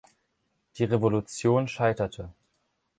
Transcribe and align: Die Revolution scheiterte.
Die 0.79 0.85
Revolution 0.85 1.67
scheiterte. 1.67 2.33